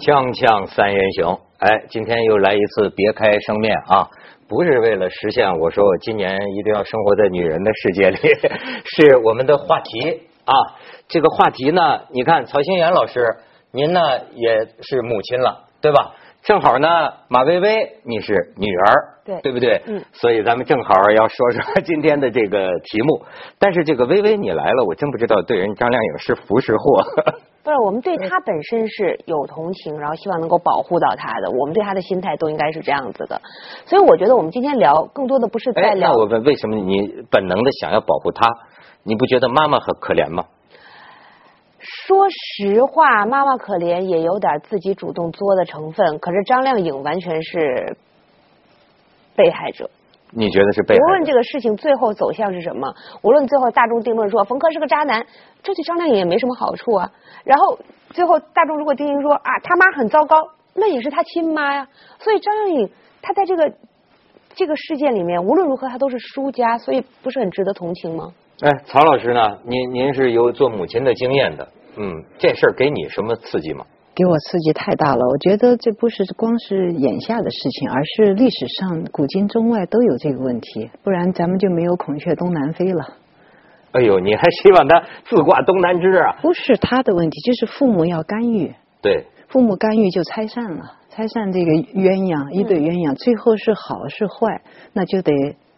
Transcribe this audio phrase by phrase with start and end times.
[0.00, 4.08] 锵锵三人行，哎，今天又来一次别开生面啊！
[4.48, 8.16] 不是为了实现我说我今年一定要生活在女人的世界里，
[8.96, 10.54] 是我们的话题啊。
[11.06, 13.22] 这个话题呢，你看曹新元老师，
[13.72, 14.00] 您呢
[14.32, 16.14] 也是母亲了，对吧？
[16.44, 16.88] 正好呢，
[17.28, 18.94] 马薇薇你是女儿，
[19.26, 19.82] 对对不对？
[19.86, 23.22] 嗯所以咱们正好要说说今天的这个题目。
[23.58, 27.04] 但是这个薇薇你来了，我真不知道对人张靓颖是福是祸。
[27.62, 33.40] 不是，我们对他本身是有同情，然后希望能够保护到他的，我们对他的心态都应该是这样子的。
[33.86, 38.48] 所以我觉得我们今天聊更多的不是在哎，聊那我问，为什么你本能的想要保护他？
[39.02, 40.44] 你不觉得妈妈很可怜吗？
[41.78, 47.96] 说实话，妈妈可怜也有点自己主动作的成分，可是张靓颖完全是
[49.36, 49.90] 被害者。
[50.32, 51.00] 你觉得是被害？
[51.02, 55.26] 无论这个事情最后走向是什么，无论最后大众定论说冯轲是个渣男，
[55.62, 57.10] 这对张靓颖也没什么好处啊。
[57.44, 57.78] 然后
[58.10, 60.36] 最后大众如果定义说啊他妈很糟糕，
[60.74, 61.88] 那也是他亲妈呀。
[62.18, 62.90] 所以张靓颖
[63.22, 63.72] 她在这个
[64.54, 68.32] 这个事件里面，无论如何她都是输家，所以不是很值得同情吗？
[68.62, 69.58] 哎，曹老师呢？
[69.64, 71.66] 您您是有做母亲的经验的，
[71.96, 73.86] 嗯，这事儿给你什么刺激吗？
[74.14, 75.26] 给我刺激太大了。
[75.28, 83.16] 我觉得这不是光是眼下的事情，而是历史上古今中外都有这个问题，不然咱们就没有孔雀东南飞了。
[83.92, 86.36] 哎呦，你还希望他自挂东南枝啊？
[86.40, 88.72] 不是他的问题，就是父母要干预，
[89.02, 95.32] 对，父母干预就拆散了，拆散这个鸳鸯一对鸳鸯，最后是好是坏，那就得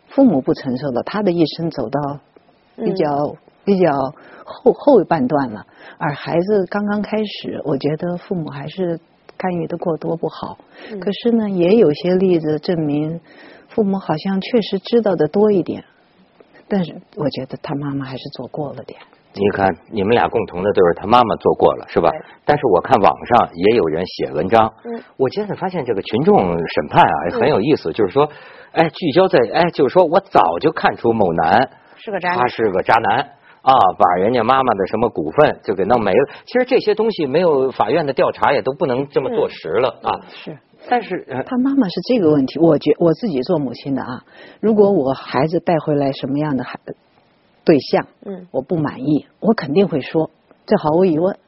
[0.09, 2.19] 父母不承受了，他的一生走到
[2.77, 3.91] 比较、比较
[4.45, 5.67] 后后半段了，
[5.99, 8.99] 而孩子刚刚开始，我觉得父母还是
[9.37, 10.59] 干预的过多不好。
[11.01, 13.21] 可是呢，也有些例子证明，
[13.69, 15.85] 父母好像确实知道的多一点，
[16.69, 19.01] 但是我觉得他妈妈还是做过了点。
[19.35, 22.21] 你看你们俩共同的都是他妈妈做过了，是吧对？
[22.45, 28.29] 但是我看网上也有人写文章，嗯我现在发现这个群众审判啊很有意思，就是说，
[28.73, 33.31] 哎，聚焦在哎，就是说我早就看出某男是个渣男他是个渣男
[33.63, 36.29] 啊，把人家妈妈的什么股份就给弄没了。
[36.45, 40.21] 其实这些东西没有法院的调查，也都不能这么坐实了啊。
[40.29, 40.59] 是。
[40.89, 44.25] 但是，呃他妈妈是这个问题，我觉我自己做母亲的啊，
[44.61, 46.81] 如果我孩子带回来什么样的孩
[47.65, 50.31] 对象，嗯我不满意，我肯定会说，
[50.67, 51.39] 这毫无疑问。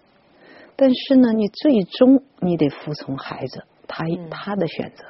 [0.76, 5.04] 但是呢，你最终你得服从孩子他他的选择。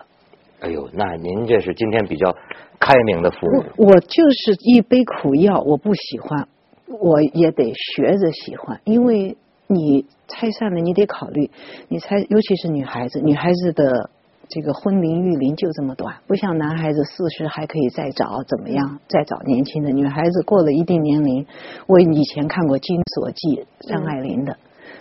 [0.61, 2.35] 哎呦，那您这是今天比较
[2.81, 3.65] 开明的父母。
[3.77, 6.49] 我就是一杯苦药，我不喜欢，
[6.87, 9.37] 我也得学着喜欢，因为
[9.67, 11.51] 你拆散了，你得考虑，
[11.89, 14.11] 你拆，尤其是女孩子，女孩子的
[14.49, 19.91] 这个婚龄育龄就这么短，不像男孩子四十还可以再找，怎么样，再找年轻的。
[19.91, 21.47] 女孩子过了一定年龄，
[21.87, 23.49] 我以前看过《金锁记》，
[23.89, 24.59] 张爱玲的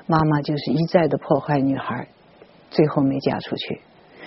[0.08, 2.08] 妈妈就是一再的破坏女孩，
[2.72, 3.82] 最后没嫁出去。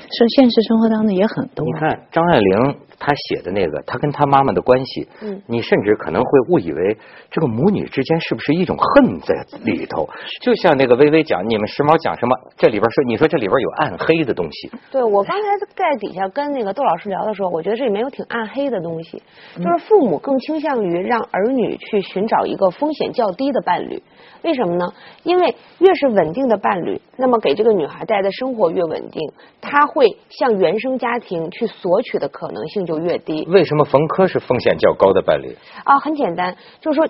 [0.08, 1.64] 说现实生活当中也很多。
[1.64, 6.96] 你看张爱玲她写的那个，她跟她妈妈的关系，嗯你甚至可能会误以为
[7.30, 9.34] 这个母女之间是不是一种恨在
[9.64, 10.08] 里头？
[10.40, 12.36] 就像那个微微讲，你们时髦讲什么？
[12.56, 15.42] 这里边是，你说这里边有暗黑的东西，对我刚才
[15.74, 19.22] 在底下跟那个窦老师聊的时候，我觉得这里面有挺暗黑的东西，
[19.56, 24.02] 就是父母更倾向于让儿女去寻找一个风险较低的伴侣。
[24.42, 24.86] 为什么呢？
[25.24, 33.44] 因为越是稳定的伴侣，那么给这个女孩带来的生活越稳定，她会向原生家庭去索取的可能性就越低。
[33.48, 35.56] 为什么冯轲是风险较高的伴侣？
[35.82, 37.08] 啊，很简单，就是说。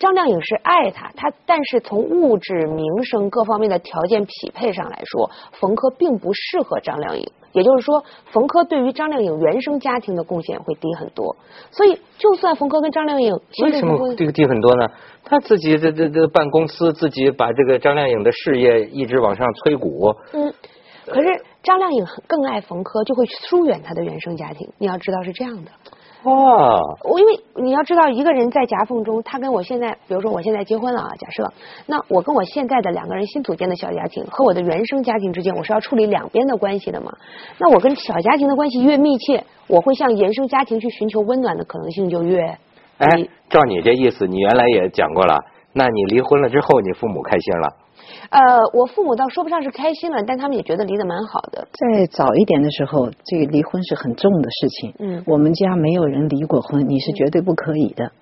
[0.00, 7.30] 张靓颖是爱他，他但是从物质、名声各方面的条件匹配上来说，冯轲并不适合张靓颖。
[7.52, 11.36] 也就是说，冯轲对于张靓颖原生家庭的贡献会低很多。
[11.70, 14.86] 所以，就算冯轲跟张靓颖为什么这个低很多呢？
[15.22, 20.14] 他自己这这这办公司，自己把这个张靓颖的事业一直往上催谷。
[20.32, 20.50] 嗯，
[21.04, 21.28] 可是
[21.62, 24.68] 张靓颖更爱冯轲，就会疏远他的原生家庭。
[24.78, 25.70] 你要知道是这样的。
[26.22, 31.50] 哦，我因为你要知道，一个人在夹缝中，他跟我现在，比如说我现在结婚了啊，假设，
[31.86, 37.12] 那我跟我现在的两个人新组建的小家庭和我的原生家庭之间，我是要处理两边的关系的嘛。
[37.56, 42.58] 那我跟小家庭的关系越密切，我会向原生家庭去寻求温暖的可能性就越
[42.98, 43.08] 哎，
[43.48, 45.42] 照你这意思，你原来也讲过了，
[45.72, 47.76] 那你离婚了之后，你父母开心了？
[48.30, 48.40] 呃，
[48.72, 51.66] 我父母倒说不上是开心了，但他们也觉得离得蛮好的。
[51.72, 54.94] 在早一点的时候，这个离婚是很重的事情。
[54.98, 58.12] 嗯我们家没有人离过婚，你是绝对不可以的。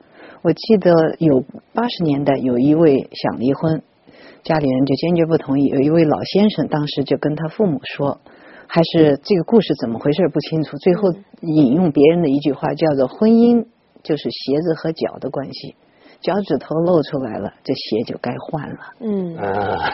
[0.43, 1.43] 我记得有
[1.75, 3.83] 八十年代有一位想离婚，
[4.45, 5.67] 家里人就坚决不同意。
[5.67, 8.19] 有一位老先生当时就跟他父母说，
[8.67, 13.67] 还是这个故事怎么回事不清楚，最后引用别人的一句话，叫做“婚姻
[14.03, 15.75] 就是鞋子和脚的关系”。
[16.21, 18.79] 脚趾头露出来了，这鞋就该换了。
[19.01, 19.91] 嗯，啊，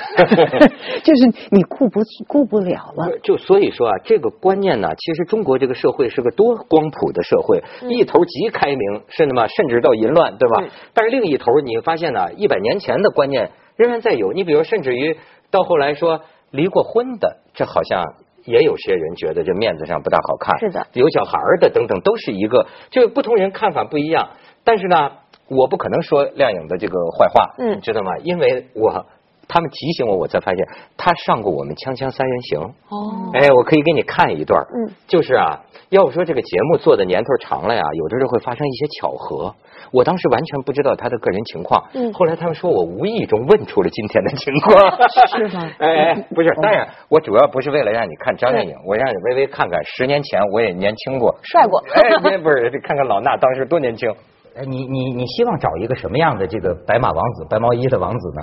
[1.05, 3.19] 就是你顾不顾不了了。
[3.23, 10.63] 就所以说啊，这个观念呢，其实中国这个社会是个多光谱的社会，一头极开明，甚至嘛，甚至到淫乱，对吧？
[10.63, 14.33] 嗯但是另一头，你发现呢，一百年前的观念仍然在有。
[14.33, 15.19] 你比如，甚至于
[15.51, 18.03] 到后来说离过婚的，这好像
[18.45, 20.59] 也有些人觉得这面子上不大好看。
[20.59, 24.31] 是的有小孩的等等，都是一个，就不同人看法不一样。
[24.65, 25.11] 但是呢，
[25.49, 28.11] 我不可能说亮颖的这个坏话，嗯你知道吗？
[28.23, 29.05] 因为我
[29.47, 32.61] 他们提醒我，我才发现他上过我们《锵锵三人行》。
[32.89, 35.61] 哦，哎，我可以给你看一段儿嗯，就是啊，
[35.91, 39.55] 要不说这个节目做的年头长了呀，有的时候会发生一些巧合。
[39.93, 44.81] 我当时完全不知道他的个人情况，嗯后来他们说我无意中问出了今天的情况，
[45.37, 54.11] 是吗 哎哎，不是，当然我主要不是为了让你看张靓颖，我让你微微看看十年前我也年轻过，帅过 哎，别不是，看看老衲当时多年轻。
[54.57, 58.43] 哎，你你你希望找一个什么样的这个白马王子、白毛衣的王子呢？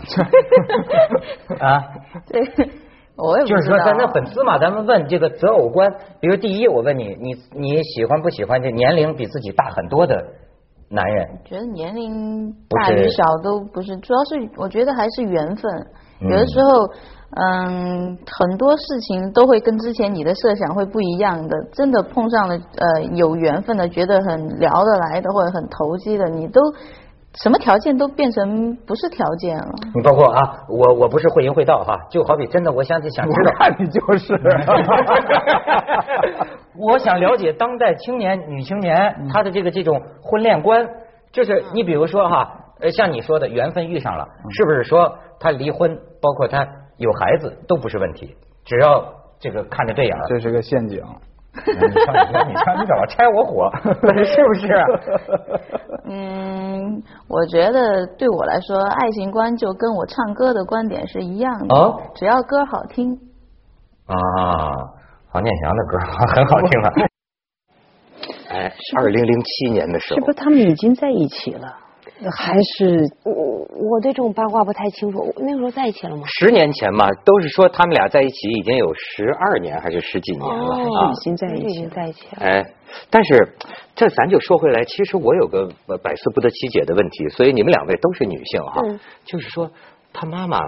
[1.59, 1.83] 啊，
[2.27, 2.41] 对
[3.15, 10.21] 我也不就是说，知道咱那粉丝嘛，咱们问这个择偶观，比如第一，我问你，你你喜欢不喜欢这年龄比自己大很多的
[10.89, 11.27] 男人？
[11.45, 15.71] 觉得年龄大与小都不是，主要是我觉得还是缘分。
[16.21, 16.87] 嗯有的时候，
[17.35, 21.55] 嗯，很多事情都会跟之前你的设想会不一样的。
[21.73, 26.61] 真的碰上了呃有缘分的，觉得很聊得来的或者很投机的，你都
[27.41, 29.73] 什么条件都变成不是条件了。
[29.95, 34.37] 你包括啊，我我不是会淫会道哈，就好比真的，我想想知道，看你就是。
[36.77, 40.85] 我想了解当代青年女青年她的这个这种婚恋观，
[41.31, 46.67] 就是你比如说哈，呃，像你说的缘分遇上了，是不是说他离婚，包括他
[46.97, 48.35] 有孩子都不是问题，
[48.65, 49.05] 只要
[49.39, 51.01] 这个看着对眼儿，这是个陷阱。
[51.53, 53.69] 你瞧你瞧你怎么拆我火，
[54.23, 54.85] 是不是啊？
[56.07, 63.11] 嗯，我觉得对我来说，爱情观就跟我唱歌的观点是一样的，哦只要歌好听。
[64.07, 64.15] 啊，
[65.29, 65.97] 黄健翔的歌
[66.35, 66.93] 很好听啊。
[68.49, 71.67] 哎，二零零七年的时候是不是，他们已经在一起了？
[72.29, 75.19] 还是我我对这种八卦不太清楚。
[75.19, 76.23] 我那个时候在一起了吗？
[76.27, 81.15] 十年前嘛，都是说他们俩在一起已经有十二年还是十几年了啊已。
[81.23, 81.69] 经在一起了？
[81.73, 82.37] 经在一起了。
[82.41, 82.63] 哎，
[83.09, 83.55] 但是
[83.95, 89.71] 这咱就说回来，其实我有个呃百思不得其解的问题，所以你们两位都是女性哈，嗯就是说
[90.13, 90.59] 他妈妈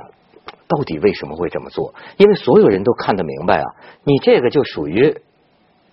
[0.67, 1.94] 到底为什么会这么做？
[2.17, 3.65] 因为所有人都看得明白啊，
[4.03, 5.15] 你这个就属于，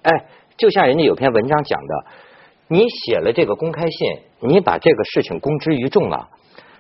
[0.03, 0.25] 哎，
[0.57, 2.05] 就像人家有篇文章讲的，
[2.73, 6.29] 你写了这个公开信，你把这个事情公之于众了，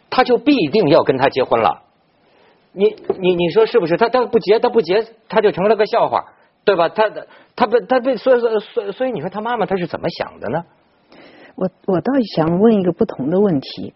[0.08, 1.82] 他就必定要跟他结婚了。
[2.72, 3.96] 你你你说是不是？
[3.96, 6.26] 他他不结，他不结，他就成了个笑话，
[6.64, 6.88] 对吧？
[6.90, 7.10] 他
[7.56, 10.64] 他不他被所以所以所以所以你说他妈妈他是怎么想的呢？
[11.56, 13.92] 我我倒想问一个不同的问题，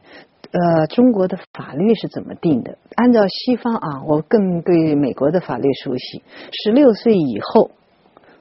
[0.50, 2.76] 呃，中国的法律是怎么定的？
[2.96, 6.24] 按照西方啊，我更对美国的法律熟悉。
[6.64, 7.70] 十六岁以后，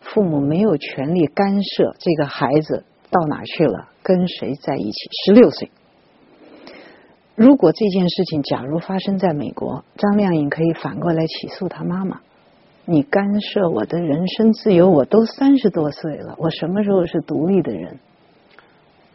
[0.01, 4.97] 父母没有权利干涉这个孩子到哪去了，跟谁在一起。
[5.25, 5.71] 十六岁，
[7.35, 12.19] 如果这件事情假如发生在美国，张靓颖可以反过来起诉她妈妈。
[12.85, 17.99] 你干涉我的人身自由，我都三十多岁了，我什么时候是独立的人？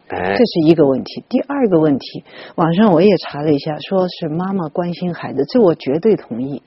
[0.07, 1.23] 哎这是一个问题。
[1.29, 2.23] 第二个问题，
[2.55, 6.63] 网上我也查了一下，说是妈妈关心孩子，这我绝对同意。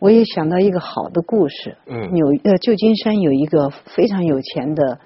[0.00, 4.98] 我也想到一个好的故事，嗯纽呃旧金山有一个非常有钱的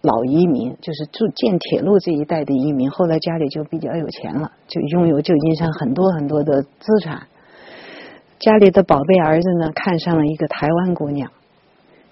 [0.00, 7.26] 老移民，就是住建铁路这一带的移民，后来家里就比较有钱了，就拥有旧金山很多很多的资产。
[8.38, 11.30] 家里的宝贝儿子呢，看上了一个台湾姑娘，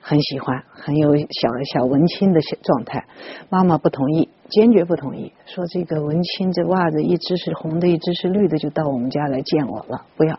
[0.01, 1.25] 很喜欢，很有小
[1.73, 3.05] 小文青的状态。
[3.49, 10.39] 妈妈不同意，坚决不同意，说这个文青这袜子一只是红的，一只是绿的，就到我们家来见我了，不要。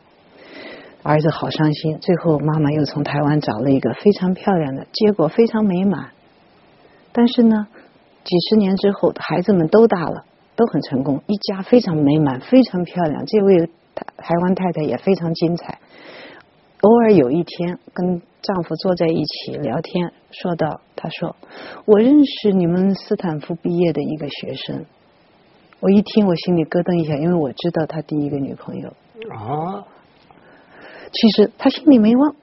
[1.03, 6.09] 儿子好伤心，最后妈妈又从台湾找了一个非常漂亮的，结果非常美满。
[7.17, 7.67] 但是呢，
[8.23, 10.23] 几十年之后，孩子们都大了，
[10.55, 13.25] 都很成功，一家非常美满，非常漂亮。
[13.25, 15.79] 这位台湾太太也非常精彩。
[16.81, 21.35] 偶尔有一天跟丈夫坐在一起聊天，说到，她说
[21.85, 24.85] ：“我认识你们斯坦福毕业的一个学生。”
[25.81, 28.89] 我一听，我心里咯噔一下，因为我知道他第一个女朋友。
[29.31, 29.83] 啊，
[31.11, 32.35] 其实他心里没忘，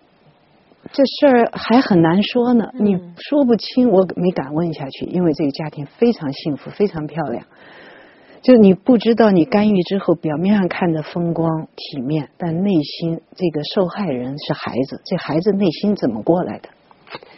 [0.93, 7.45] 这事儿还很难说呢，你说不清，我没敢问下去，因为这个家庭非常幸福，非常漂亮。
[8.43, 16.69] 就你不知道，你干预之后，表面上看着风光体面，但内心这个受害人是孩子，这孩子内心怎么过来的？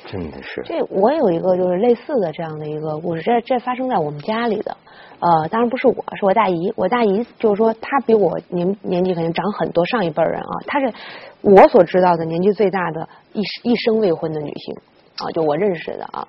[0.06, 0.62] 真的是。
[0.64, 4.76] 这我有一个就是类似的这样的一个故事，这这发生在我们家里的，
[5.18, 6.72] 呃，当然不是我，是我大姨。
[6.76, 10.92] 我大姨就是说，她比我年年纪肯定长很多，上一辈人啊，她是
[11.42, 14.74] 我所知道的年纪最大的一一生未婚的女性
[15.18, 16.26] 啊，就我认识的啊。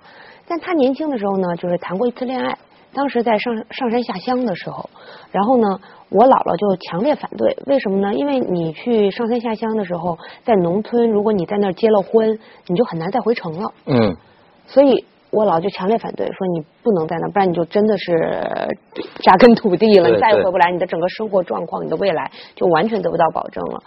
[0.48, 2.58] 但她年轻的时候呢，就是谈过一次恋爱。
[2.94, 4.90] 当时在上上山下乡的时候，
[5.32, 5.80] 然后呢，
[6.10, 7.58] 我姥姥就强烈反对。
[7.66, 8.14] 为什么呢？
[8.14, 13.72] 因为你去上山下乡的时候，在农村，如果你在那儿结了婚，你就很难再回城了。
[13.86, 14.16] 嗯。
[14.66, 18.70] 所以我姥就强烈反对，说你不能在那，不然你就真的是
[19.24, 23.82] 扎根土地了，你再也回不来，你的整个生活状况，你的未来就完全得不到保证了。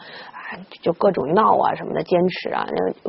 [0.83, 2.67] 就各种闹啊什么的，坚持啊，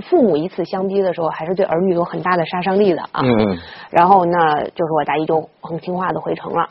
[0.07, 3.21] 父母以此相逼的时候，还是对儿女有很大的杀伤力的啊。
[3.23, 3.57] 嗯。
[3.89, 6.69] 然后那就是我大姨就很听话的回城了，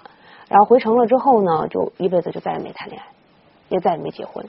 [0.48, 3.04] 然后回城了之后呢，就一辈子就再也没谈恋爱，
[3.68, 4.46] 也再也没结婚。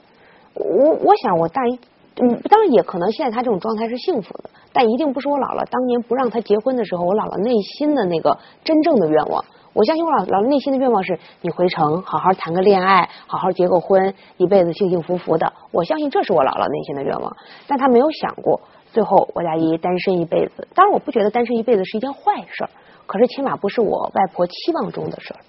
[0.54, 1.80] 我我想我大姨，
[2.18, 9.46] 嗯，当然也可能现在她这种状态是幸福的，但一定不是我姥姥当年不让她结婚的时候，我姥姥内心的那个真正的愿望。
[9.74, 15.54] 我相信我姥姥内心的愿望是你回城好好谈个恋爱，好好结个婚，一辈子幸幸福福的。
[15.72, 17.38] 我相信这是我姥姥内心的愿望，
[17.68, 18.60] 但她没有想过
[18.92, 20.68] 最后我大姨单身一辈子。
[20.76, 22.70] 当然，我不觉得单身一辈子是一件坏事儿，
[23.08, 25.40] 可是起码不是我外婆期望中的事儿。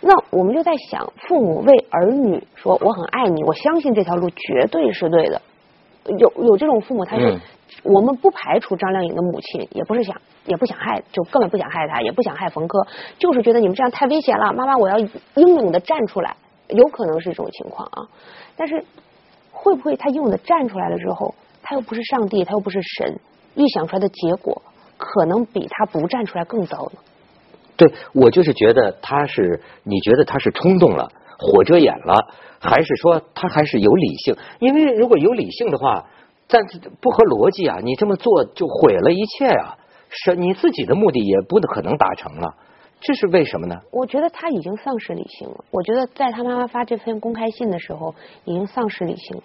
[0.00, 5.42] 那我们就在想，父母为儿女说我很爱你，我相信这条路绝对是对的。
[6.18, 7.38] 有有这种父母，他是。
[7.84, 12.88] 我们不排除张靓颖的母亲也不是想，也不想害，就根本不想害他，也不想害冯轲，
[13.18, 16.34] 就是觉得你们这样太危险了，妈妈我要英勇的站出来，
[16.68, 18.08] 有可能是这种情况啊。
[18.56, 18.82] 但是
[19.52, 23.20] 会不会他英勇的站出来了之后，他又不是上帝，他又不是神，
[23.54, 24.60] 预想出来的结果
[24.96, 27.00] 可能比他不站出来更糟呢？
[27.76, 34.36] 对，我就是觉得他是，你觉得他是冲动了，火遮眼了，还是说他还是有理性？
[34.58, 36.06] 因为如果有理性的话。
[36.50, 37.76] 但是不合逻辑啊！
[37.84, 39.76] 你这么做就毁了一切啊！
[40.08, 42.54] 是你自己的目的也不可能达成了，
[43.02, 43.76] 这是为什么呢？
[43.92, 45.56] 我觉得他已经丧失理性了。
[45.70, 48.14] 我觉得在他妈妈发这份公开信的时候，
[48.46, 49.42] 已经丧失理性了。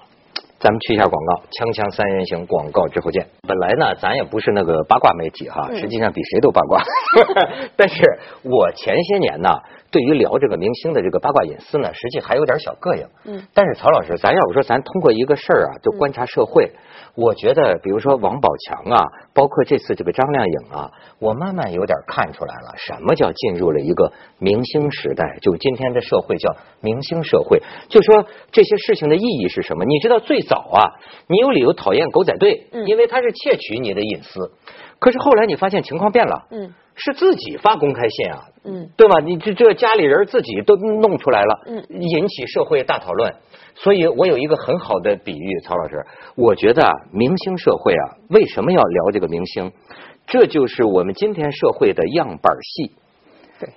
[0.60, 3.28] 咱们去一下广告，锵锵三人行广告之后见。
[3.46, 6.82] 本来呢，咱也不是那个八卦媒体哈，实际上比谁都八卦。
[7.76, 8.02] 但是
[8.44, 9.50] 我前些年呢。
[9.94, 13.06] 对于聊这个明星的这个八卦隐私呢，实际还有点小膈应。
[13.26, 16.72] 嗯，但是曹老师，咱要不说咱通过一个事儿啊，就观察社会，
[17.14, 25.38] 我觉得，比如说王宝强啊，包括这次这个张靓颖啊，我慢慢有点看出来了，什么叫进入了一个明星时代？
[25.44, 27.62] 就今天的社会叫明星社会。
[27.88, 29.86] 就说这些事情的意义是什么？
[29.86, 30.98] 你知道最早啊，
[31.28, 34.52] 你有理由讨厌狗仔队，因为他是窃取你的隐私。
[35.04, 36.48] 可是后来你发现情况变了。
[36.52, 36.74] 嗯。
[36.96, 39.20] 是自己发公开信啊，嗯，对吧？
[39.26, 43.34] 你这这家里人自己都弄出来了，嗯，引起社会大讨论。
[43.74, 46.06] 所以我有一个很好的比喻，曹老师，
[46.36, 49.72] 我觉得明星社会啊，为什么要聊这个明星？
[50.28, 52.92] 这就是我们今天社会的样板戏。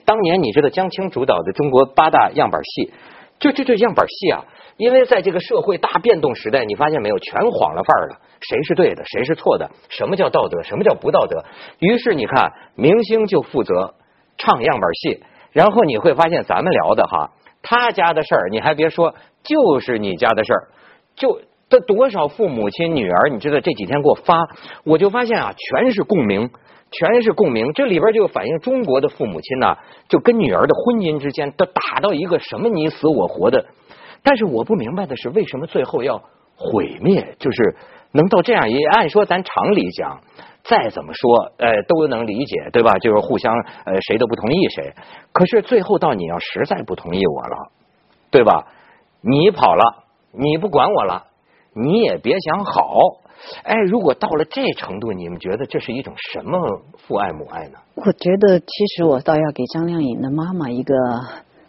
[0.05, 2.93] 当年你知道江青主导的中国八大样板戏，
[3.39, 4.45] 就就就样板戏啊。
[4.77, 8.19] 因为在这个社会大变动时代，你发现没有，全晃了范儿了。
[8.41, 9.71] 谁是对的，谁是错的？
[9.89, 10.63] 什么叫道德？
[10.63, 11.45] 什么叫不道德？
[11.79, 13.95] 于是你看，明星就负责
[14.37, 17.31] 唱样板戏，然后你会发现，咱们聊的哈，
[17.63, 20.69] 他家的事儿，你还别说，就是你家的事儿。
[21.15, 21.41] 就
[21.71, 24.47] 这多少父母亲、女儿，你知道这几天给我发，
[24.85, 26.51] 我就发现啊，全是共鸣，
[26.91, 27.73] 全是共鸣。
[27.73, 29.77] 这里边就反映中国的父母亲呢，
[30.09, 33.65] 就跟女儿的婚姻之间都打到一个什么你死我活的。
[34.23, 36.23] 但是我不明白的是，为什么最后要
[36.57, 37.37] 毁灭？
[37.39, 37.77] 就是
[38.13, 40.21] 能到这样一按说，咱常理讲，
[40.65, 42.99] 再怎么说，呃，都能理解，对吧？
[42.99, 44.93] 就是互相，呃，谁都不同意谁。
[45.33, 47.71] 可是最后到你要实在不同意我了，
[48.31, 48.67] 对吧？
[49.21, 51.25] 你跑了，你不管我了，
[51.75, 52.99] 你也别想好。
[53.63, 57.79] 哎，如果到了这程度，你们觉得这是一种什么父爱母爱呢？
[57.95, 58.67] 我觉得，其
[58.97, 60.95] 实我倒要给张靓颖的妈妈一个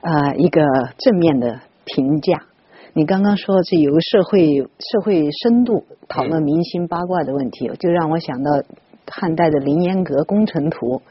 [0.02, 0.62] 呃一个
[0.98, 1.60] 正面的。
[1.90, 2.44] 评价，
[2.92, 8.52] 你刚刚说这有个社会社会深度讨论明星八卦的问题，就让我想到
[9.10, 11.02] 汉代的凌烟阁工程图。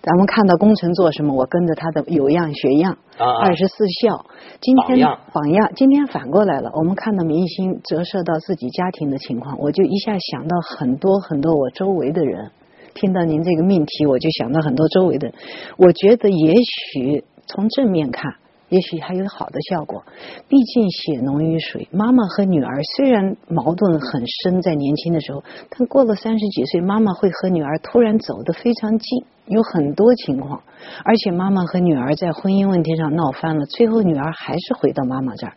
[0.00, 2.96] 咱们看到功臣做什么，我跟着他的有样学样。
[3.18, 4.26] 二十四孝，
[4.60, 6.70] 今天榜样，今天反过来了。
[6.74, 12.50] 我们看到明星折射到自己家庭的情况，我就一下想到很多很多我周围的人。
[12.94, 15.32] 听到您这个命题，我就想到很多周围的。
[15.76, 18.34] 我觉得也许从正面看。
[18.68, 20.04] 也许还有好的效果，
[20.48, 21.88] 毕竟血浓于水。
[21.90, 30.62] 妈妈和女儿虽然矛盾很深，在年轻的时候，但过了三十几岁，妈妈会和女儿突然走得非常近，有很多情况。
[31.04, 35.54] 而且妈妈和女儿在婚姻问题上闹翻了，最后女儿还是回到妈妈这儿。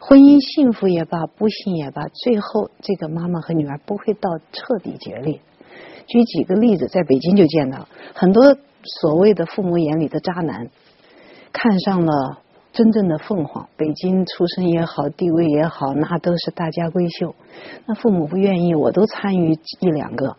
[0.00, 5.40] 婚姻幸福也罢，不幸也罢，最后这个妈妈和女儿不会到彻底决裂。
[6.06, 10.68] 举几个例子，在北京就见到很多所谓的父母眼里的渣男，
[11.52, 12.38] 看上了
[12.72, 17.34] 真正的凤凰，北京出身也好，地位也好，那都是大家闺秀。
[17.86, 20.36] 那父母不愿意，我都参与一两个，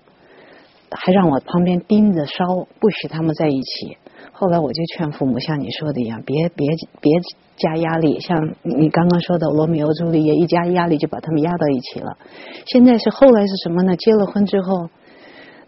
[0.89, 3.97] 还让我旁边盯着烧，不许他们在一起。
[4.31, 6.67] 后来我就劝父母，像你说的一样，别别
[7.01, 7.11] 别
[7.57, 8.19] 加压力。
[8.21, 12.17] 像你刚刚说的罗密欧朱丽叶，一加压力就把他们压到一起了。
[12.65, 13.95] 现在是后来是什么呢？
[13.97, 14.89] 结了婚之后，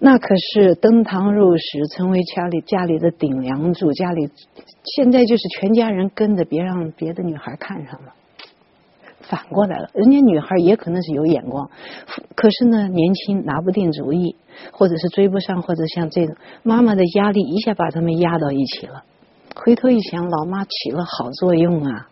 [0.05, 1.63] 那可是登堂入室，
[1.95, 3.93] 成为家里家里的顶梁柱。
[3.93, 4.29] 家里
[4.83, 8.13] 现在就是全家人跟着，别让别的女孩看上了。
[9.21, 11.69] 反过来了，人家女孩也可能是有眼光，
[12.35, 14.35] 可是呢，年轻拿不定主意，
[14.73, 19.05] 或者是追不上，或者像这种妈妈的压力一下把他们压到一起了。
[19.55, 22.09] 回头一想，老妈起了好作用啊。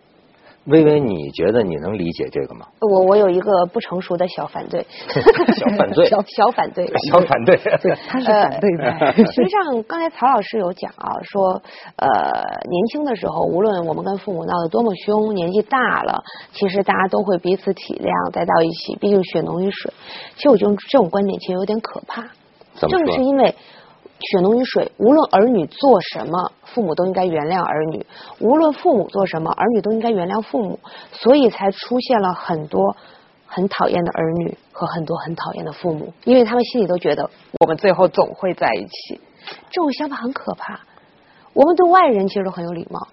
[0.65, 2.67] 微微，你觉得你能理解这个吗？
[2.81, 4.85] 我我有一个不成熟的小反对，
[5.57, 7.55] 小反对， 小小反对，小反对，
[8.07, 9.13] 他是反对的。
[9.31, 11.61] 实际上，刚才曹老师有讲啊，说
[11.95, 12.07] 呃，
[12.69, 16.21] 年轻的时候，无论我们跟父母闹得多么凶，年纪大了，
[16.53, 19.91] 其实大家都会彼此体谅，待到一起，毕竟血浓于水。
[20.35, 22.21] 其实我觉得这种观点其实有点可怕，
[22.87, 23.55] 正是因为。
[24.21, 28.05] 血浓于水，无论儿女做什么，父母都应该原谅儿女；
[28.39, 30.79] 无论父母做什么，儿女都应该原谅父母。
[31.11, 32.95] 所以才出现了很多
[33.45, 39.19] 很讨厌的儿女和很多很讨厌的父母，因为他们心里都觉得我们最后总会在一起。
[39.69, 40.79] 这种想法很可怕。
[41.53, 43.07] 我们对外人其实都很有礼貌，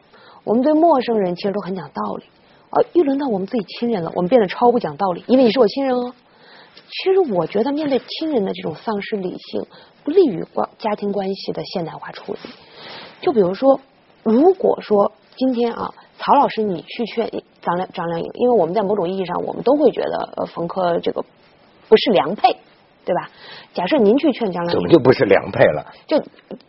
[0.44, 2.24] 我们对陌生人其实都很讲道理。
[2.70, 6.12] 而，一轮到我们自己亲人了，我们变得超不讲道理，因为你是我亲人哦。
[6.90, 9.66] 其实我觉得，面对亲人的这种丧失理性。
[10.04, 12.38] 不利于关家庭关系的现代化处理。
[13.20, 13.78] 就比如说，
[14.22, 17.30] 如果说今天啊，曹老师你去劝
[17.60, 21.22] 张亮张靓颖，因为我们在某种意义上，我们都会觉得呃冯轲这个
[21.90, 22.56] 不是良配，
[23.04, 23.28] 对吧？
[23.74, 25.84] 假设您去劝张靓颖，怎么就不是良配了？
[26.06, 26.16] 就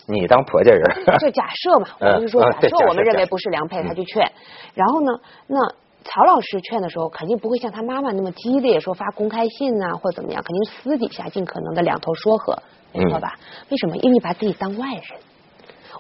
[0.08, 0.84] 你当婆家人？
[1.20, 4.30] 就假设嘛，我是说 假设我们认为不是良配，他去劝，
[4.74, 5.14] 然后呢，
[5.48, 5.60] 那。
[6.04, 12.58] 曹老师劝的时候，肯定不会像他妈妈那么激烈，说发公开信啊，或怎么样，肯定私底下尽可能的两头说和，
[12.94, 13.38] 没错吧？
[13.70, 13.96] 为什么？
[13.98, 15.04] 因为你把自己当外人。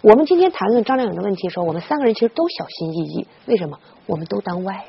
[0.01, 3.27] 我们今天谈论张靓颖的问题的时候，我们三个人其实都小心翼翼。
[3.45, 3.77] 为什么？
[4.05, 4.85] 我们都当外人。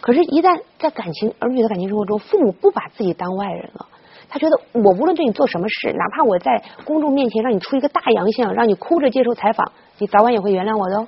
[0.00, 3.86] 可是，一旦在感情儿女的感情生活中，父母不把自己当外人了，
[4.28, 11.06] 他觉得我无论对你做什么事，哪怕我在公众面前让你出一个大洋相，让你哭着接受采访，你早晚也会原谅我的。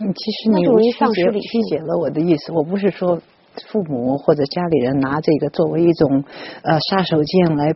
[0.00, 2.52] 嗯，其实你曲解曲解了我的意思。
[2.52, 3.20] 我不是说
[3.68, 6.24] 父母或者家里人拿这个作为一种
[6.62, 7.74] 呃杀手锏来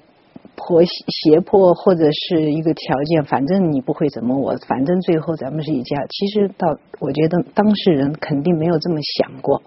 [0.56, 6.06] 迫胁迫或者是一个条件，反正你不会怎么我，反正最后咱们是一家。
[6.08, 9.62] 其实到我觉得当事人肯定没有这么想过，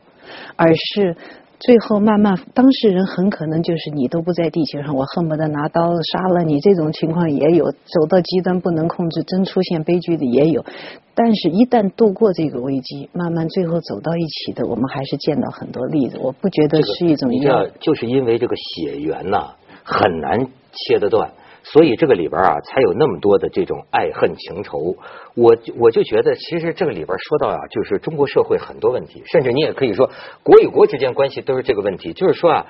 [0.55, 1.15] 而是。
[1.59, 6.59] 最后慢慢，当事人很可能就是你都不在地球上，我恨不得拿刀杀了你。
[6.59, 10.63] 这种情况也有，走到极端不能控制，真出现悲剧的也有。
[11.15, 16.19] 但是，一旦度过这个危机，慢慢最后走到一起的，我们还是见到很多例子。
[16.21, 17.31] 我不觉得是一种。
[17.31, 21.31] 你知道，就是因为这个血缘呐，很难切得断。
[21.63, 24.95] 所以这个里边啊，才有那么多的这种爱恨情仇。
[25.35, 30.09] 我我就觉得，其实这个里边说到啊，就是中国社会很多问题，甚至你也可以说，
[30.43, 32.13] 国与国之间关系都是这个问题。
[32.13, 32.67] 就是说啊，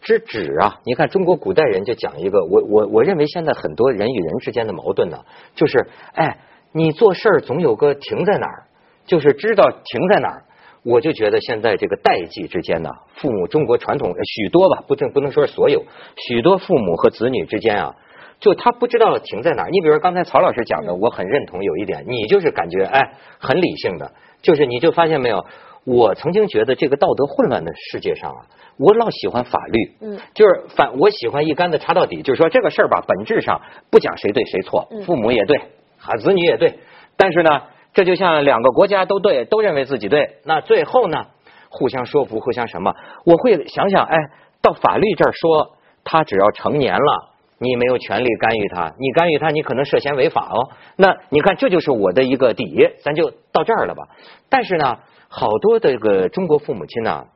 [0.00, 6.38] 知止啊，你看中国古代人就讲一个，我我我认为现在很多人与人之间的矛盾呢，就是哎，
[6.72, 8.64] 你做事儿总有个停在哪儿，
[9.06, 10.44] 就是知道停在哪儿。
[10.82, 15.84] 我就觉得现在这个代际之间呢，父母中国传统许多吧，不能不能说是所有，
[16.28, 17.96] 许多父母和子女之间啊。
[18.40, 19.70] 就他不知道停在哪儿。
[19.70, 24.12] 你比如刚才曹老师讲的，我很认同有一点，你就是感觉哎很理性的，
[24.42, 25.44] 就是你就发现没有，
[25.84, 28.46] 我曾经觉得这个道德混乱的世界上啊，
[28.78, 33.60] 我老喜欢法律，嗯，就是反我喜欢一竿子插到底，就是说这个事儿吧，本质上
[33.90, 35.56] 不讲谁对谁错，父母也对，
[36.00, 36.78] 啊子女也对，
[37.16, 41.26] 但是呢，这就像两个国家都对，都认为自己对，那最后呢，
[41.68, 42.94] 互相说服，互相什么？
[43.24, 44.16] 我会想想，哎，
[44.62, 47.34] 到法律这儿说，他只要成年了。
[47.60, 50.70] 你没有权利干预他，你干预他，你可能涉嫌违法哦。
[50.94, 54.04] 那你看，这就是我的一个底，咱就到这儿了吧。
[54.48, 57.26] 但是呢，好多的这个中国父母亲呢，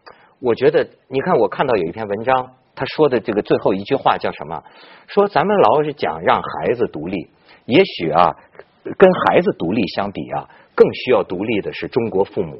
[0.40, 4.62] 我觉得，你看，我看到有一篇文章，他说的这个最后一句话叫什么？
[5.08, 7.28] 说咱们老是讲让孩子独立，
[7.64, 8.36] 也许啊，
[8.84, 12.56] 跟孩子独立相比啊，更需要独立的是中国父母。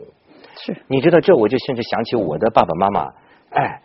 [0.57, 3.13] 是，你知道这，我就甚至想起我的爸爸妈妈，
[3.51, 3.81] 哎，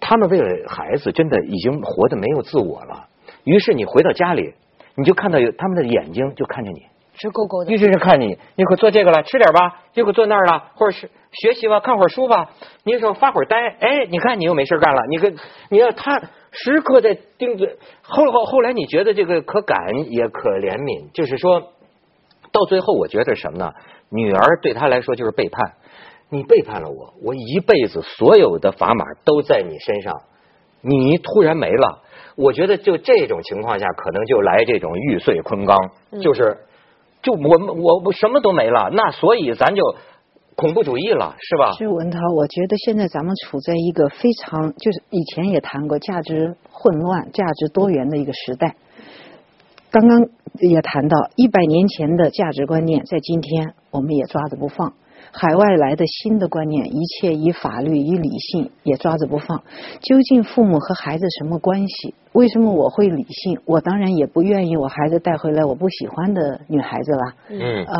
[0.00, 3.08] 他们为了孩子，真的已经活得没有自我了。
[3.44, 4.54] 于是你回到家里，
[4.96, 6.82] 你就看到有他们的眼睛就看着你，
[7.14, 7.76] 直勾勾的一。
[7.76, 12.50] 直是看你，你可做这个了，吃点吧，又可坐那儿了，或者是学习吧，看会儿书吧。
[12.84, 15.36] 你有时候发会儿呆，哎，你看你又没事干了，你跟
[15.68, 16.20] 你要他
[16.52, 17.76] 时刻在盯着。
[18.02, 21.72] 后后后来你觉得这个可感也可怜悯，就是说
[22.54, 23.72] 到最后，我觉得什么呢？
[24.10, 25.72] 女儿对他来说就是背叛，
[26.30, 30.22] 你背叛了我，我一辈子所有的砝码都在你身上，
[30.80, 32.02] 你突然没了。
[32.36, 35.76] 我觉得就这种情况下，可能就来这种玉碎昆冈，
[36.22, 36.58] 就是
[37.22, 39.82] 就我们我我什么都没了，那所以咱就
[40.54, 41.72] 恐怖主义了，是吧？
[41.76, 48.76] 是文涛，我觉得现在咱们处在一个非常，就是以前也谈过价值混乱、价值多元的一个时代。
[49.94, 50.28] 刚刚
[50.58, 54.92] 也谈到，一百年前的价值观念，在今天我们也抓着不放。
[55.30, 59.62] 海外来的新的观念，一切以法律、以理性也抓着不放。
[60.00, 62.12] 究竟父母和孩子什么关系？
[62.32, 63.60] 为什么我会理性？
[63.66, 67.34] 我当然也不愿意我孩子带回来我不喜欢的女孩子啦。
[67.50, 67.96] 嗯啊、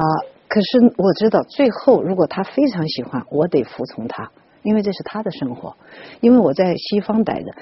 [0.48, 4.32] 可是我知道，最后如果他非常喜欢，我得服从他，
[4.64, 5.76] 因为这是他的生活。
[6.20, 7.52] 因为我在西方待着，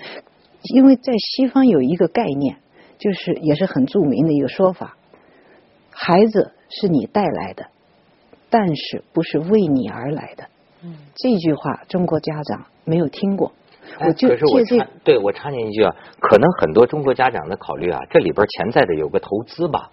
[0.74, 2.56] 因为在西方有一个概念，
[3.02, 4.96] 就是也是很著名的一个说法：
[5.90, 7.66] 孩子是你带来的，
[8.48, 10.44] 但是不是为你而来的。
[10.84, 13.52] 嗯这句话中国家长没有听过，
[13.98, 19.90] 哎我就可是我借这插，对我插进一句啊，可能很多中国家长的考虑啊，这里边潜在的有个投资吧。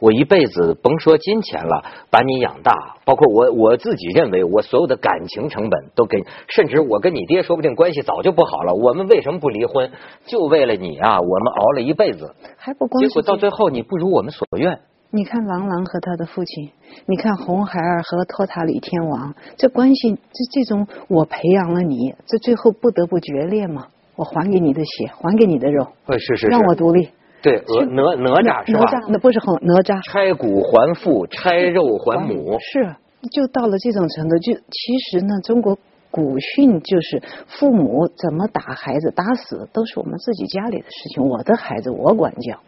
[0.00, 2.72] 我一辈子甭说金钱了，把你养大，
[3.04, 9.90] 包括我我自己认为我所有的感情成本都给，甚至我跟你爹说不定关系早就不好了，我们为什么不离婚？
[10.24, 14.80] 就为了你啊，我们熬了一辈子，还不光结果到最后你不如我们所愿。
[15.12, 16.70] 你看郎朗和他的父亲，
[17.06, 23.88] 你看红孩儿和托塔李天王，这关系这这种我培养了你，这最后不得不决裂嘛？
[24.16, 27.10] 我还给你的血，还给你的肉，呃，是是是，让我独立。
[27.42, 28.80] 对哪哪哪吒是吧？
[28.80, 32.58] 哪吒那不是红哪吒，拆骨还父，拆肉还母。
[32.60, 32.94] 是，
[33.32, 35.78] 就到了这种程度，就其实呢，中国
[36.10, 42.58] 古训就是父母怎么打孩子，打死都是我们自己家里的事情，我的孩子我管教，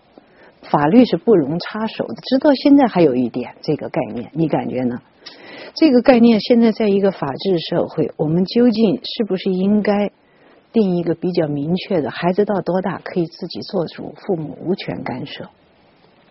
[0.63, 2.15] 法律是不容插手的。
[2.15, 5.01] 直到现在还有一点这个概念，你感觉呢？
[5.75, 10.11] 这个概念现在在一个法治社会，我们究竟是不是应该
[10.73, 15.49] 定一个比较明确的，孩子到多大可以自己做主，父母无权干涉？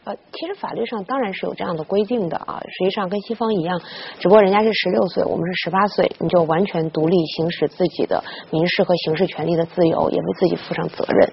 [0.04, 3.80] 呃，其实法律上当然是有这样的规定的啊，实际上跟西方一样，
[4.18, 11.32] 只不过人家是十六岁，我们是十八岁，你就完全独立行使自己的民事和刑事权利的自由，也为自己负上责任。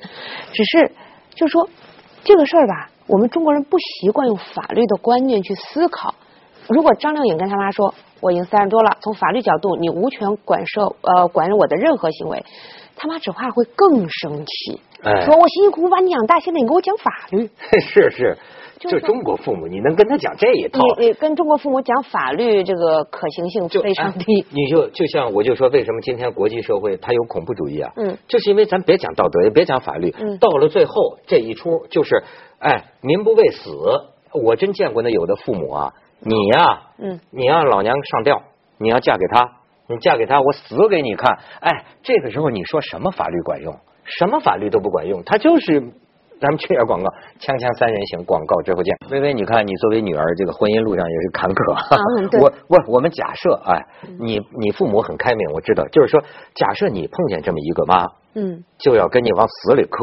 [0.53, 0.93] 只是
[1.35, 1.67] 就说
[2.25, 6.15] 这个事儿吧，我们中国人不习惯用法律的观念去思考。
[6.69, 12.45] 如果张靓颖跟他妈说，我已经三十多了，从法律角度你无权管涉呃管我的任何行为，
[12.99, 17.49] 他妈只怕会更生气，哎说我辛辛苦苦把你养大，现在你给我讲法律。
[17.81, 18.37] 是是，
[18.79, 20.81] 就就是中国父母，你能跟他讲这一套？
[20.99, 24.47] 你你跟中国父母讲法律，这个可行性就非常哎低。
[24.51, 27.93] 你就就像我就说，为什么今天国际社会它有恐怖主义啊？
[27.97, 32.23] 嗯，就是因为咱别讲道德，也别讲法律，嗯到了最后这一出就是，
[32.59, 33.71] 哎，民不畏死。
[34.31, 38.43] 我真见过那有的父母啊，你呀、嗯，你让老娘上吊，
[38.79, 39.58] 你要嫁给他，
[39.89, 41.39] 你嫁给他，我死给你看。
[41.61, 43.75] 哎，这个时候你说什么法律管用？
[44.05, 45.93] 什么法律都不管用，他就是。
[46.41, 48.95] 咱们去点广告，锵锵三人行，广告之后见。
[49.11, 51.59] 微微，你看你作为女儿，这个婚姻路上也是坎坷。
[52.39, 53.85] 我不，我们假设，哎，
[54.21, 56.23] 你你父母很开明，我知道，就是说，
[56.55, 59.99] 假设你碰见这么一个妈，嗯，就要跟你往死里磕，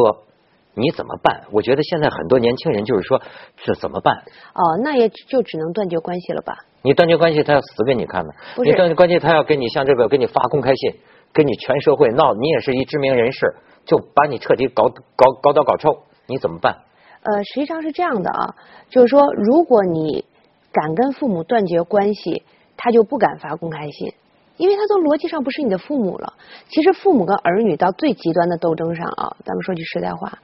[0.76, 1.44] 你怎么办？
[1.52, 3.22] 我觉得现在很多年轻人就是说，
[3.64, 4.18] 这怎么办？
[4.54, 6.58] 哦，那也就只能断绝关系了吧？
[6.84, 8.30] 你断绝关系，他要死给你看呢。
[8.56, 11.00] 不是你断绝关系，他要跟你像这个，给你发公开信，
[11.34, 16.76] 跟你全社会闹，你也是一知名人士，就把你彻底搞搞搞倒搞臭，你怎么办？
[17.24, 18.56] 呃，实际上是这样的啊，
[18.90, 20.26] 就是说，如果你
[20.72, 22.44] 敢跟父母断绝关系，
[22.78, 24.14] 他就不敢发公开信，
[24.58, 26.34] 因为他从逻辑上不是你的父母了。
[26.70, 30.38] 其实父母跟儿女到最极端的斗争上啊，咱们说句实在话，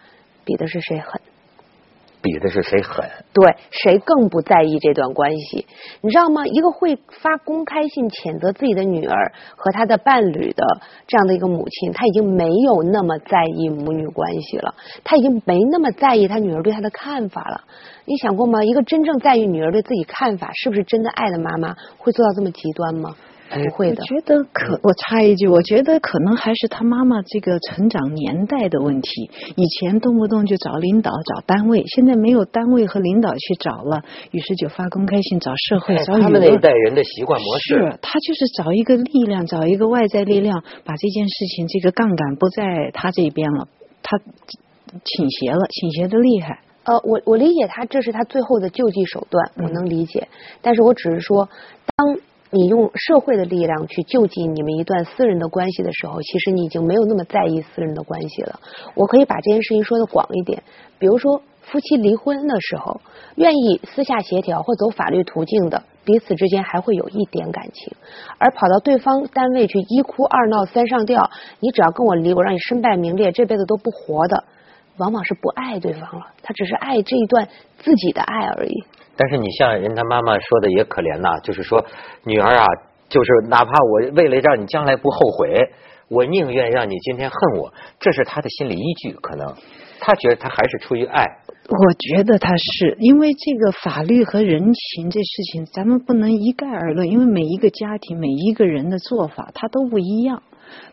[0.46, 1.22] 比的是谁狠。
[2.24, 3.10] 比的是谁狠？
[3.34, 5.66] 对，谁更不在意这段关系？
[6.02, 6.46] 你知道吗？
[6.46, 10.64] 一个会发公开信谴责自己的女儿和她的伴侣的
[11.08, 17.64] 这样的一个母亲，她已经没有那么在意母女关系了，她已经没那么在意她女儿对她的看法了。
[18.06, 18.64] 你想过吗？
[18.64, 23.16] 一个真正在意女儿对自己看法，是不是真的爱的妈妈会做到这么极端吗？
[23.54, 24.06] 不会的我。
[24.06, 29.30] 觉得可，我插一句，我觉得可能还是他妈妈这个成长年代的问题。
[29.56, 36.24] 以前动不动就找领导、找单位，现在没有单位和领导去找了，于是就发公开信找社会、哎找舆论。
[36.24, 43.68] 他们那一代人的习惯模式，是他就是找一个力量，找一个外在力量，把这件事情这个杠杆不在他这边了，
[44.02, 44.18] 他
[45.04, 46.60] 倾斜了，倾斜的厉害。
[46.84, 50.28] 呃，我我理解他这是他最后的救济手段，我能理解。
[50.64, 51.48] 但是我只是说，
[51.96, 52.18] 当
[52.54, 58.60] 你用社会的力量去救济你们一段私人的关系的时候，其实你已经没有那么在意私人的关系了。
[58.94, 60.62] 我可以把这件事情说的广一点，
[61.00, 63.00] 比如说夫妻离婚的时候，
[63.36, 67.94] 愿意私下协调或走法律途径的，彼此之间还会有一点感情，
[68.38, 74.44] 而跑到对方单位去一哭二闹三上吊，你只要跟我离，我让你身败名裂，这辈子都不活的。
[75.02, 77.48] 往往是不爱对方了，他只是爱这一段
[77.80, 78.84] 自己的爱而已。
[79.18, 81.84] 但是你像人他妈妈说的也可怜呐，就是说
[82.24, 82.66] 女儿啊，
[83.10, 85.70] 就是哪怕我为了让你将来不后悔，
[86.08, 89.12] 我宁愿让你今天恨我，这是他的心理依据。
[89.14, 89.54] 可能
[90.00, 91.26] 他觉得他还是出于爱。
[91.68, 100.42] 我觉得他是因为这个法律和人情这事情，咱们不能一概而论，因为每一个家庭每一个人的做法他都不一样。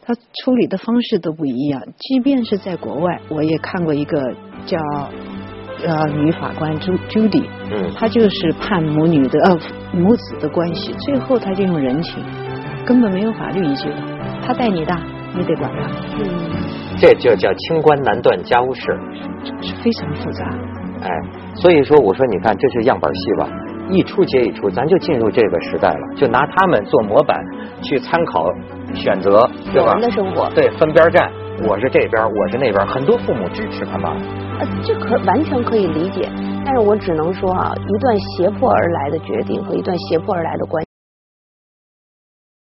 [0.04, 4.78] 他处理的方式都不一样，即便是在国外，我也看过一个叫
[5.86, 9.58] 呃女法官朱朱迪，嗯，她就是判母女的呃
[9.92, 12.22] 母子的关系，最后她就用人情，
[12.86, 13.96] 根本没有法律依据的，
[14.46, 15.00] 他带你大，
[15.36, 15.88] 你得管他，
[16.18, 16.24] 嗯，
[16.98, 18.82] 这就叫清官难断家务事，
[19.60, 20.44] 是非常复杂，
[21.02, 21.10] 哎，
[21.54, 23.48] 所以说我说你看这是样板戏吧，
[23.90, 27.38] 一出接一出，咱就进入这个时代了，就拿他们做模板
[27.82, 28.44] 去参考。
[28.94, 29.92] 选择对吧？
[29.94, 31.31] 人的生活对分边站，
[31.66, 34.11] 我是这边，我是那边，很多父母支持他妈。
[34.61, 36.29] 呃，这可完全可以理解，
[36.64, 40.88] 但是我只能说啊，一段胁迫而来的决定和一段胁迫而来的关。